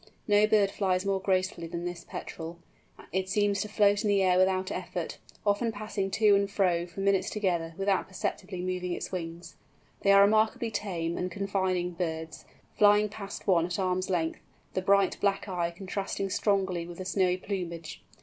[0.27, 2.57] No bird flies more gracefully than this Petrel;
[3.11, 7.01] it seems to float in the air without effort, often passing to and fro for
[7.01, 9.57] minutes together without perceptibly moving its wings.
[10.01, 12.45] They are remarkably tame and confiding birds,
[12.75, 14.39] flying past one at arm's length,
[14.73, 18.01] the bright black eye contrasting strongly with the snowy plumage.